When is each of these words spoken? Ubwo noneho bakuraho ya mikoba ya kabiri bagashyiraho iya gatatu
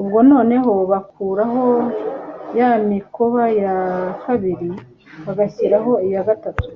Ubwo 0.00 0.18
noneho 0.30 0.72
bakuraho 0.92 1.64
ya 2.58 2.70
mikoba 2.90 3.42
ya 3.62 3.74
kabiri 4.22 4.70
bagashyiraho 5.24 5.92
iya 6.06 6.22
gatatu 6.28 6.66